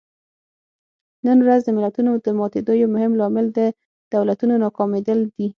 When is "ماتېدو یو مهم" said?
2.39-3.11